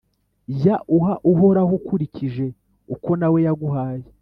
Jya 0.57 0.75
uha 0.97 1.13
Uhoraho 1.31 1.73
ukurikije 1.79 2.45
uko 2.93 3.09
na 3.19 3.27
we 3.31 3.39
yaguhaye, 3.47 4.03